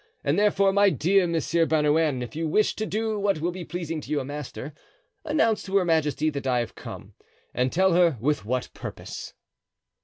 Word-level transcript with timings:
And 0.23 0.39
therefore, 0.39 0.73
my 0.73 0.89
dear 0.89 1.27
Monsieur 1.27 1.67
Bernouin, 1.67 2.23
if 2.23 2.35
you 2.35 2.47
wish 2.47 2.75
to 2.77 2.87
do 2.87 3.19
what 3.19 3.39
will 3.39 3.51
be 3.51 3.63
pleasing 3.63 4.01
to 4.01 4.09
your 4.09 4.23
master, 4.25 4.73
announce 5.25 5.61
to 5.65 5.77
her 5.77 5.85
majesty 5.85 6.31
that 6.31 6.47
I 6.47 6.57
have 6.57 6.73
come, 6.73 7.13
and 7.53 7.71
tell 7.71 7.93
her 7.93 8.17
with 8.19 8.43
what 8.43 8.73
purpose." 8.73 9.35